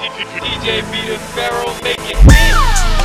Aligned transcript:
DJ 0.00 0.80
be 0.90 1.10
the 1.10 1.18
Pharaoh 1.34 1.74
making 1.82 2.16
it. 2.16 2.99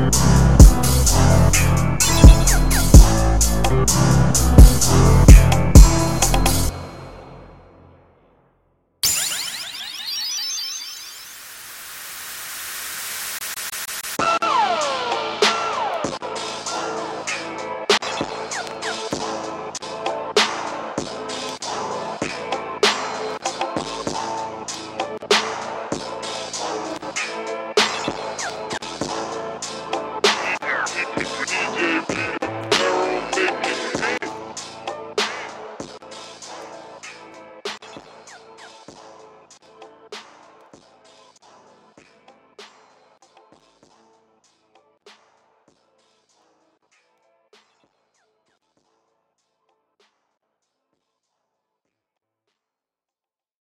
Thank 0.00 0.39